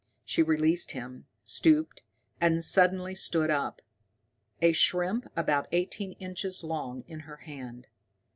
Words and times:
She 0.25 0.41
released 0.41 0.93
him, 0.93 1.27
stooped, 1.43 2.01
and 2.39 2.63
suddenly 2.63 3.13
stood 3.13 3.51
up, 3.51 3.83
a 4.59 4.71
shrimp 4.71 5.27
about 5.35 5.67
eighteen 5.71 6.13
inches 6.13 6.63
long 6.63 7.01
in 7.01 7.19
her 7.19 7.37
hand. 7.37 7.85